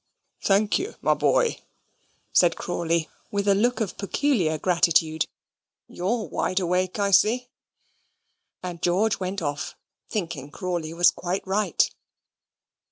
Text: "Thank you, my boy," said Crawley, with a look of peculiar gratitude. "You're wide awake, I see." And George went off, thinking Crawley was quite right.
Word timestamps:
"Thank 0.41 0.79
you, 0.79 0.95
my 1.01 1.13
boy," 1.13 1.57
said 2.33 2.55
Crawley, 2.57 3.07
with 3.29 3.47
a 3.47 3.53
look 3.53 3.79
of 3.79 3.99
peculiar 3.99 4.57
gratitude. 4.57 5.27
"You're 5.87 6.23
wide 6.27 6.59
awake, 6.59 6.97
I 6.97 7.11
see." 7.11 7.49
And 8.63 8.81
George 8.81 9.19
went 9.19 9.43
off, 9.43 9.75
thinking 10.09 10.49
Crawley 10.49 10.95
was 10.95 11.11
quite 11.11 11.45
right. 11.45 11.87